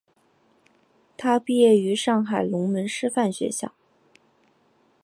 [1.15, 3.75] 他毕业于上海龙门师范学校。